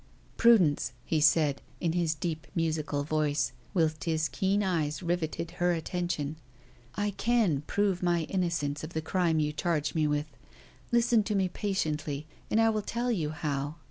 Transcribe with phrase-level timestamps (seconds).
[0.35, 6.37] "Prudence," he said, in his deep musical voice, whilst his keen eyes riveted her attention,
[6.95, 10.35] "I can prove my innocence of the crime you charge me with.
[10.91, 13.75] Listen to me patiently, and I will tell you how.